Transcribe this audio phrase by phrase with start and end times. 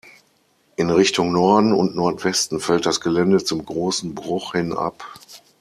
[0.77, 5.03] In Richtung Norden und Nordwesten fällt das Gelände zum Großen Bruch hin ab.